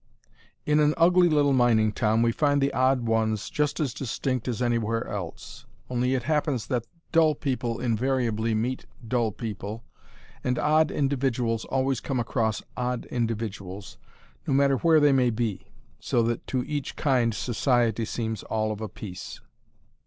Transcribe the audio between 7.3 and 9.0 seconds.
people invariably meet